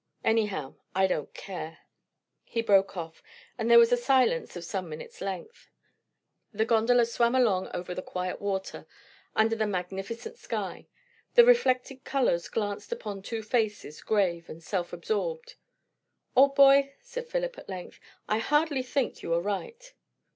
[0.23, 1.81] Anyhow, I don't care"
[2.43, 3.21] He broke off,
[3.55, 5.69] and there was a silence of some minutes' length.
[6.51, 8.87] The gondola swam along over the quiet water,
[9.35, 10.87] under the magnificent sky;
[11.35, 15.53] the reflected colours glanced upon two faces, grave and self absorbed.
[16.35, 19.93] "Old boy," said Philip at length, "I hardly think you are right."